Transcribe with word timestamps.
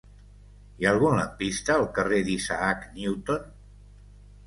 Hi 0.81 0.87
ha 0.87 0.93
algun 0.93 1.19
lampista 1.19 1.75
al 1.75 1.87
carrer 1.99 2.25
d'Isaac 2.31 2.91
Newton? 2.99 3.49